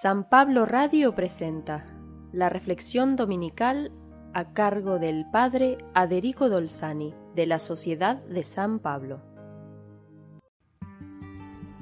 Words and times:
San 0.00 0.28
Pablo 0.28 0.64
Radio 0.64 1.16
presenta 1.16 1.84
la 2.32 2.48
reflexión 2.48 3.16
dominical 3.16 3.90
a 4.32 4.52
cargo 4.52 5.00
del 5.00 5.26
Padre 5.32 5.76
Aderico 5.92 6.48
Dolzani 6.48 7.14
de 7.34 7.46
la 7.46 7.58
Sociedad 7.58 8.22
de 8.26 8.44
San 8.44 8.78
Pablo. 8.78 9.20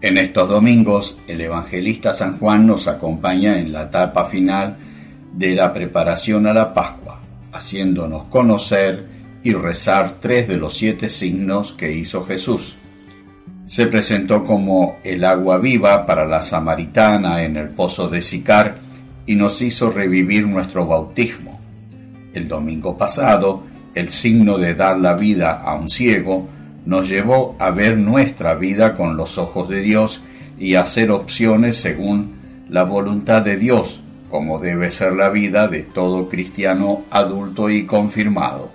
En 0.00 0.16
estos 0.16 0.48
domingos, 0.48 1.18
el 1.28 1.42
evangelista 1.42 2.14
San 2.14 2.38
Juan 2.38 2.66
nos 2.66 2.88
acompaña 2.88 3.58
en 3.58 3.70
la 3.70 3.82
etapa 3.82 4.24
final 4.24 4.78
de 5.34 5.54
la 5.54 5.74
preparación 5.74 6.46
a 6.46 6.54
la 6.54 6.72
Pascua, 6.72 7.20
haciéndonos 7.52 8.28
conocer 8.28 9.04
y 9.42 9.52
rezar 9.52 10.08
tres 10.20 10.48
de 10.48 10.56
los 10.56 10.74
siete 10.74 11.10
signos 11.10 11.74
que 11.74 11.92
hizo 11.92 12.24
Jesús 12.24 12.76
se 13.66 13.88
presentó 13.88 14.44
como 14.44 14.98
el 15.02 15.24
agua 15.24 15.58
viva 15.58 16.06
para 16.06 16.24
la 16.24 16.42
samaritana 16.42 17.42
en 17.42 17.56
el 17.56 17.68
pozo 17.70 18.08
de 18.08 18.22
Sicar 18.22 18.76
y 19.26 19.34
nos 19.34 19.60
hizo 19.60 19.90
revivir 19.90 20.46
nuestro 20.46 20.86
bautismo. 20.86 21.60
El 22.32 22.46
domingo 22.46 22.96
pasado, 22.96 23.64
el 23.94 24.10
signo 24.10 24.56
de 24.58 24.74
dar 24.74 24.98
la 25.00 25.14
vida 25.14 25.60
a 25.60 25.74
un 25.74 25.90
ciego 25.90 26.48
nos 26.84 27.08
llevó 27.08 27.56
a 27.58 27.70
ver 27.70 27.98
nuestra 27.98 28.54
vida 28.54 28.96
con 28.96 29.16
los 29.16 29.36
ojos 29.36 29.68
de 29.68 29.80
Dios 29.80 30.22
y 30.58 30.76
hacer 30.76 31.10
opciones 31.10 31.76
según 31.76 32.36
la 32.68 32.84
voluntad 32.84 33.42
de 33.42 33.56
Dios, 33.56 34.00
como 34.30 34.60
debe 34.60 34.92
ser 34.92 35.14
la 35.14 35.28
vida 35.30 35.66
de 35.66 35.82
todo 35.82 36.28
cristiano 36.28 37.02
adulto 37.10 37.68
y 37.68 37.84
confirmado. 37.84 38.70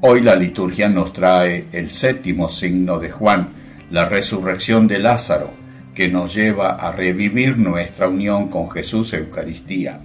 Hoy 0.00 0.20
la 0.20 0.36
liturgia 0.36 0.88
nos 0.88 1.12
trae 1.12 1.66
el 1.72 1.88
séptimo 1.90 2.48
signo 2.48 3.00
de 3.00 3.10
Juan, 3.10 3.61
la 3.92 4.06
resurrección 4.06 4.88
de 4.88 4.98
Lázaro, 4.98 5.50
que 5.94 6.08
nos 6.08 6.34
lleva 6.34 6.76
a 6.76 6.92
revivir 6.92 7.58
nuestra 7.58 8.08
unión 8.08 8.48
con 8.48 8.70
Jesús 8.70 9.12
Eucaristía. 9.12 10.00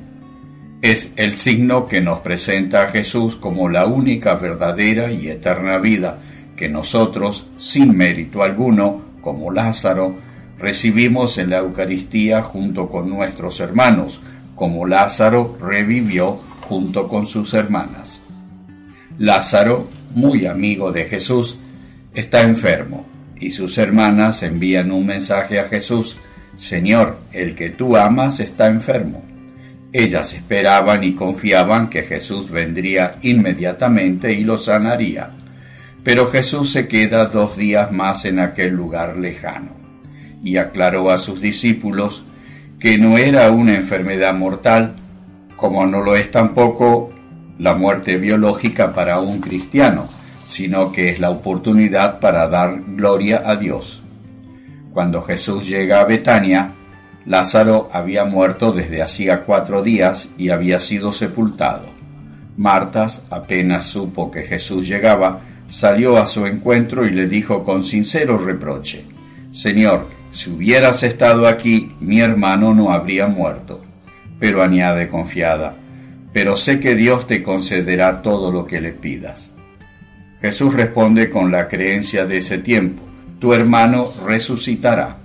Es 0.81 1.14
el 1.16 1.38
signo 1.38 1.88
que 1.88 2.02
nos 2.02 2.20
presenta 2.20 2.84
a 2.84 2.88
Jesús 2.89 3.38
como 3.38 3.70
la 3.70 3.86
única 3.86 4.36
verdadera 4.36 5.09
y 5.14 5.30
eterna 5.30 5.78
vida 5.78 6.20
que 6.58 6.67
nosotros, 6.67 7.48
sin 7.56 7.95
mérito 7.95 8.44
alguno, 8.44 9.03
como 9.22 9.52
Lázaro, 9.52 10.16
recibimos 10.59 11.38
en 11.38 11.52
la 11.52 11.59
Eucaristía 11.59 12.44
junto 12.44 12.89
con 12.89 13.09
nuestros 13.09 13.61
hermanos, 13.61 14.20
como 14.54 14.86
Lázaro 14.86 15.58
revivió 15.61 16.42
junto 16.67 17.08
con 17.08 17.26
sus 17.26 17.54
hermanas. 17.54 18.22
Lázaro, 19.17 19.88
muy 20.14 20.45
amigo 20.45 20.92
de 20.92 21.06
Jesús, 21.06 21.58
está 22.14 22.42
enfermo 22.42 23.17
y 23.39 23.52
sus 23.52 23.77
hermanas 23.77 24.43
envían 24.43 24.91
un 24.91 25.05
mensaje 25.05 25.59
a 25.59 25.67
Jesús, 25.67 26.17
Señor, 26.55 27.19
el 27.31 27.55
que 27.55 27.69
tú 27.69 27.97
amas 27.97 28.39
está 28.39 28.67
enfermo. 28.67 29.23
Ellas 29.93 30.33
esperaban 30.33 31.03
y 31.03 31.13
confiaban 31.13 31.89
que 31.89 32.03
Jesús 32.03 32.49
vendría 32.49 33.15
inmediatamente 33.21 34.33
y 34.33 34.43
lo 34.43 34.58
sanaría. 34.58 35.31
Pero 36.03 36.30
Jesús 36.30 36.71
se 36.71 36.88
queda 36.88 37.25
dos 37.25 37.58
días 37.58 37.91
más 37.91 38.25
en 38.25 38.39
aquel 38.39 38.73
lugar 38.73 39.17
lejano 39.17 39.75
y 40.43 40.58
aclaró 40.58 41.09
a 41.09 41.17
sus 41.17 41.41
discípulos 41.41 42.23
que 42.80 42.97
no 42.97 43.17
era 43.17 43.52
una 43.52 43.75
enfermedad 43.75 44.33
mortal, 44.33 44.95
como 45.55 45.85
no 45.88 46.02
lo 46.02 46.15
es 46.15 46.30
tampoco 46.30 47.11
la 47.58 47.73
muerte 47.73 48.17
biológica 48.17 48.93
para 48.93 49.19
un 49.19 49.41
cristiano, 49.41 50.08
sino 50.48 50.92
que 50.92 51.09
es 51.09 51.20
la 51.20 51.30
oportunidad 51.30 52.20
para 52.20 52.48
dar 52.48 52.81
gloria 52.88 53.44
a 53.45 53.58
Dios. 53.58 54.02
Cuando 54.94 55.22
Jesús 55.22 55.67
llega 55.67 56.00
a 56.00 56.06
Betania, 56.06 56.72
Lázaro 57.26 57.89
había 57.92 58.23
muerto 58.23 58.72
desde 58.72 59.02
hacía 59.02 59.42
cuatro 59.44 59.84
días 59.84 60.31
y 60.38 60.50
había 60.50 60.80
sido 60.80 61.12
sepultado. 61.12 61.89
Martas, 62.56 63.26
apenas 63.30 63.86
supo 63.86 64.32
que 64.32 64.44
Jesús 64.44 64.88
llegaba, 64.88 65.42
salió 65.67 66.17
a 66.17 66.26
su 66.26 66.45
encuentro 66.45 67.05
y 67.05 67.11
le 67.11 67.27
dijo 67.27 67.66
con 67.66 67.83
sincero 67.83 68.38
reproche, 68.38 69.05
Señor, 69.52 70.08
si 70.32 70.50
hubieras 70.50 71.04
estado 71.04 71.48
aquí, 71.48 71.94
mi 72.00 72.21
hermano 72.21 72.73
no 72.73 72.92
habría 72.92 73.27
muerto. 73.27 73.83
Pero 74.39 74.64
añade 74.64 75.10
confiada, 75.10 75.76
pero 76.32 76.55
sé 76.55 76.80
que 76.80 76.95
Dios 76.95 77.27
te 77.27 77.44
concederá 77.44 78.21
todo 78.21 78.52
lo 78.52 78.66
que 78.66 78.80
le 78.80 78.94
pidas. 78.94 79.52
Jesús 80.42 80.73
responde 80.73 81.30
con 81.30 81.52
la 81.52 81.67
creencia 81.67 82.25
de 82.25 82.37
ese 82.37 82.59
tiempo, 82.59 83.02
tu 83.39 83.53
hermano 83.53 84.09
resucitará. 84.25 85.17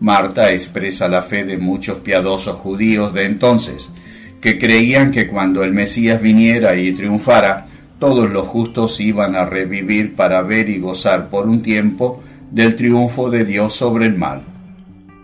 Marta 0.00 0.52
expresa 0.52 1.08
la 1.08 1.22
fe 1.22 1.44
de 1.44 1.58
muchos 1.58 1.98
piadosos 1.98 2.56
judíos 2.56 3.12
de 3.12 3.26
entonces, 3.26 3.92
que 4.40 4.58
creían 4.58 5.10
que 5.10 5.26
cuando 5.26 5.62
el 5.62 5.72
Mesías 5.72 6.20
viniera 6.20 6.74
y 6.76 6.92
triunfara, 6.92 7.66
todos 7.98 8.30
los 8.30 8.46
justos 8.46 8.98
iban 9.00 9.36
a 9.36 9.44
revivir 9.44 10.16
para 10.16 10.40
ver 10.42 10.68
y 10.70 10.78
gozar 10.78 11.28
por 11.28 11.46
un 11.46 11.62
tiempo 11.62 12.22
del 12.50 12.74
triunfo 12.74 13.30
de 13.30 13.44
Dios 13.44 13.74
sobre 13.74 14.06
el 14.06 14.16
mal. 14.16 14.40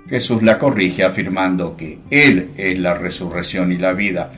Jesús 0.09 0.43
la 0.43 0.59
corrige 0.59 1.03
afirmando 1.03 1.77
que 1.77 1.99
Él 2.11 2.51
es 2.57 2.79
la 2.79 2.95
resurrección 2.95 3.73
y 3.73 3.79
la 3.79 3.93
vida, 3.93 4.33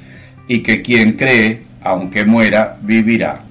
y 0.46 0.60
que 0.60 0.80
quien 0.80 1.12
cree, 1.12 1.64
aunque 1.82 2.24
muera, 2.24 2.78
vivirá. 2.80 3.47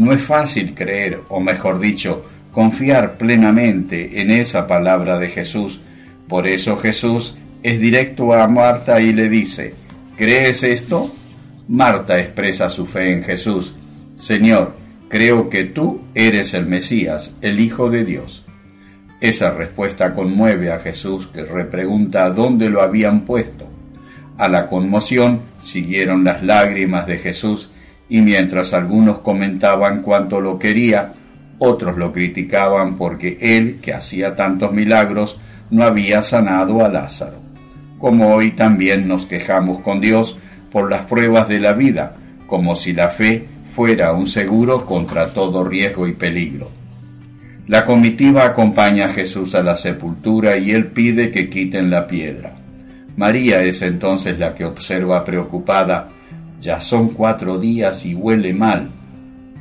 No 0.00 0.14
es 0.14 0.22
fácil 0.22 0.72
creer, 0.72 1.20
o 1.28 1.40
mejor 1.40 1.78
dicho, 1.78 2.24
confiar 2.52 3.18
plenamente 3.18 4.22
en 4.22 4.30
esa 4.30 4.66
palabra 4.66 5.18
de 5.18 5.28
Jesús. 5.28 5.82
Por 6.26 6.46
eso 6.46 6.78
Jesús 6.78 7.36
es 7.62 7.78
directo 7.80 8.32
a 8.32 8.48
Marta 8.48 9.02
y 9.02 9.12
le 9.12 9.28
dice, 9.28 9.74
¿crees 10.16 10.62
esto? 10.62 11.14
Marta 11.68 12.18
expresa 12.18 12.70
su 12.70 12.86
fe 12.86 13.12
en 13.12 13.22
Jesús. 13.22 13.74
Señor, 14.16 14.74
creo 15.10 15.50
que 15.50 15.64
tú 15.64 16.00
eres 16.14 16.54
el 16.54 16.64
Mesías, 16.64 17.34
el 17.42 17.60
Hijo 17.60 17.90
de 17.90 18.02
Dios. 18.06 18.46
Esa 19.20 19.50
respuesta 19.50 20.14
conmueve 20.14 20.72
a 20.72 20.78
Jesús 20.78 21.26
que 21.26 21.44
repregunta 21.44 22.30
dónde 22.30 22.70
lo 22.70 22.80
habían 22.80 23.26
puesto. 23.26 23.68
A 24.38 24.48
la 24.48 24.66
conmoción 24.66 25.42
siguieron 25.60 26.24
las 26.24 26.42
lágrimas 26.42 27.06
de 27.06 27.18
Jesús 27.18 27.68
y 28.10 28.20
mientras 28.22 28.74
algunos 28.74 29.20
comentaban 29.20 30.02
cuánto 30.02 30.40
lo 30.40 30.58
quería, 30.58 31.12
otros 31.58 31.96
lo 31.96 32.12
criticaban 32.12 32.96
porque 32.96 33.38
él, 33.40 33.78
que 33.80 33.94
hacía 33.94 34.34
tantos 34.34 34.72
milagros, 34.72 35.38
no 35.70 35.84
había 35.84 36.20
sanado 36.20 36.84
a 36.84 36.88
Lázaro. 36.88 37.38
Como 37.98 38.34
hoy 38.34 38.50
también 38.50 39.06
nos 39.06 39.26
quejamos 39.26 39.80
con 39.80 40.00
Dios 40.00 40.36
por 40.72 40.90
las 40.90 41.02
pruebas 41.02 41.48
de 41.48 41.60
la 41.60 41.72
vida, 41.72 42.16
como 42.48 42.74
si 42.74 42.92
la 42.92 43.10
fe 43.10 43.46
fuera 43.68 44.12
un 44.12 44.26
seguro 44.26 44.84
contra 44.84 45.28
todo 45.28 45.62
riesgo 45.62 46.08
y 46.08 46.12
peligro. 46.12 46.70
La 47.68 47.84
comitiva 47.84 48.44
acompaña 48.44 49.06
a 49.06 49.10
Jesús 49.10 49.54
a 49.54 49.62
la 49.62 49.76
sepultura 49.76 50.56
y 50.56 50.72
él 50.72 50.88
pide 50.88 51.30
que 51.30 51.48
quiten 51.48 51.90
la 51.90 52.08
piedra. 52.08 52.56
María 53.16 53.62
es 53.62 53.82
entonces 53.82 54.38
la 54.40 54.54
que 54.54 54.64
observa 54.64 55.24
preocupada 55.24 56.08
ya 56.60 56.80
son 56.80 57.10
cuatro 57.10 57.58
días 57.58 58.04
y 58.04 58.14
huele 58.14 58.52
mal. 58.52 58.90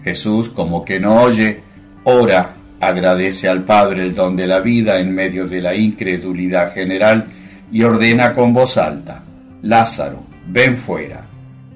Jesús, 0.04 0.50
como 0.50 0.84
que 0.84 1.00
no 1.00 1.22
oye, 1.22 1.62
ora, 2.04 2.56
agradece 2.80 3.48
al 3.48 3.64
Padre 3.64 4.04
el 4.04 4.16
don 4.16 4.36
de 4.36 4.48
la 4.48 4.60
vida 4.60 5.00
en 5.00 5.14
medio 5.14 5.48
de 5.48 5.62
la 5.62 5.76
incredulidad 5.76 6.74
general 6.74 7.28
y 7.72 7.84
ordena 7.84 8.34
con 8.34 8.54
voz 8.54 8.78
alta, 8.78 9.24
Lázaro, 9.62 10.24
ven 10.48 10.76
fuera. 10.76 11.26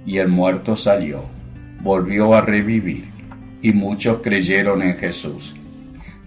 Y 0.06 0.18
el 0.18 0.28
muerto 0.28 0.76
salió, 0.76 1.24
volvió 1.82 2.34
a 2.34 2.42
revivir, 2.42 3.06
y 3.62 3.72
muchos 3.72 4.22
creyeron 4.22 4.82
en 4.82 4.96
Jesús. 4.96 5.56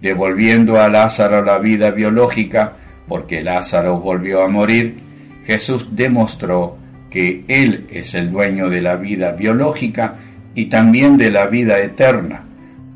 Devolviendo 0.00 0.80
a 0.80 0.88
Lázaro 0.88 1.44
la 1.44 1.58
vida 1.58 1.90
biológica, 1.90 2.74
porque 3.06 3.42
Lázaro 3.42 3.98
volvió 3.98 4.42
a 4.42 4.48
morir, 4.48 4.98
Jesús 5.44 5.88
demostró 5.90 6.78
que 7.16 7.44
Él 7.48 7.86
es 7.90 8.14
el 8.14 8.30
dueño 8.30 8.68
de 8.68 8.82
la 8.82 8.96
vida 8.96 9.32
biológica 9.32 10.16
y 10.54 10.66
también 10.66 11.16
de 11.16 11.30
la 11.30 11.46
vida 11.46 11.80
eterna, 11.80 12.44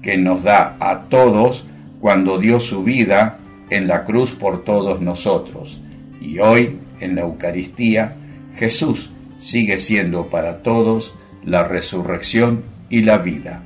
que 0.03 0.19
nos 0.19 0.43
da 0.43 0.77
a 0.79 1.05
todos 1.09 1.65
cuando 2.03 2.39
dio 2.39 2.61
su 2.61 2.85
vida 2.85 3.39
en 3.71 3.89
la 3.89 4.05
cruz 4.05 4.33
por 4.33 4.63
todos 4.63 5.01
nosotros. 5.01 5.81
Y 6.21 6.39
hoy, 6.39 6.77
en 7.01 7.15
la 7.15 7.23
Eucaristía, 7.23 8.15
Jesús 8.57 9.09
sigue 9.39 9.79
siendo 9.79 10.27
para 10.27 10.59
todos 10.59 11.15
la 11.43 11.67
resurrección 11.67 12.63
y 12.91 13.01
la 13.01 13.17
vida. 13.17 13.63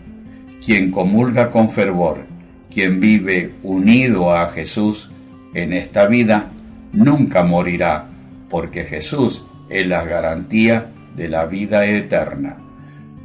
Quien 0.65 0.93
comulga 0.93 1.51
con 1.51 1.69
fervor, 1.69 2.27
quien 2.73 3.01
vive 3.01 3.55
unido 3.65 4.33
a 4.33 4.51
Jesús 4.51 5.11
en 5.53 5.73
esta 5.73 6.07
vida, 6.07 6.53
nunca 6.93 7.43
morirá, 7.43 8.07
porque 8.49 8.85
Jesús 8.85 9.43
es 9.69 9.87
la 9.87 10.05
garantía 10.05 10.87
de 11.17 11.29
la 11.29 11.47
vida 11.47 11.87
eterna. 11.87 12.57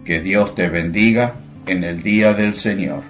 Que 0.06 0.22
Dios 0.22 0.56
te 0.56 0.70
bendiga 0.70 1.36
en 1.66 1.84
el 1.84 2.02
día 2.02 2.34
del 2.34 2.54
Señor. 2.54 3.04